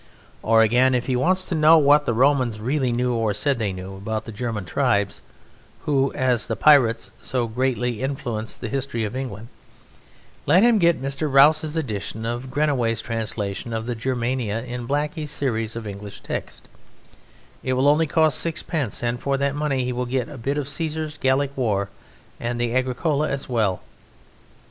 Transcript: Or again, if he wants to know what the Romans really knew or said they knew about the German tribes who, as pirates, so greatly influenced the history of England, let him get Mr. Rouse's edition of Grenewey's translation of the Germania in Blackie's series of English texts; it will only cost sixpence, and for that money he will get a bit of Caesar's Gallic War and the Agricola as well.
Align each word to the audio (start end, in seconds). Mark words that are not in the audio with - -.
Or 0.41 0.63
again, 0.63 0.95
if 0.95 1.05
he 1.05 1.15
wants 1.15 1.45
to 1.45 1.53
know 1.53 1.77
what 1.77 2.07
the 2.07 2.13
Romans 2.15 2.59
really 2.59 2.91
knew 2.91 3.13
or 3.13 3.35
said 3.35 3.59
they 3.59 3.71
knew 3.71 3.93
about 3.95 4.25
the 4.25 4.31
German 4.31 4.65
tribes 4.65 5.21
who, 5.85 6.11
as 6.15 6.47
pirates, 6.59 7.11
so 7.21 7.45
greatly 7.47 8.01
influenced 8.01 8.61
the 8.61 8.67
history 8.67 9.03
of 9.03 9.15
England, 9.15 9.49
let 10.47 10.63
him 10.63 10.79
get 10.79 10.99
Mr. 10.99 11.31
Rouse's 11.31 11.77
edition 11.77 12.25
of 12.25 12.49
Grenewey's 12.49 12.99
translation 12.99 13.73
of 13.73 13.85
the 13.85 13.93
Germania 13.93 14.63
in 14.63 14.87
Blackie's 14.87 15.29
series 15.29 15.75
of 15.75 15.85
English 15.85 16.21
texts; 16.21 16.67
it 17.61 17.73
will 17.73 17.87
only 17.87 18.07
cost 18.07 18.39
sixpence, 18.39 19.03
and 19.03 19.19
for 19.21 19.37
that 19.37 19.53
money 19.53 19.83
he 19.83 19.93
will 19.93 20.07
get 20.07 20.27
a 20.27 20.35
bit 20.39 20.57
of 20.57 20.67
Caesar's 20.67 21.19
Gallic 21.19 21.55
War 21.55 21.89
and 22.39 22.59
the 22.59 22.73
Agricola 22.75 23.29
as 23.29 23.47
well. 23.47 23.83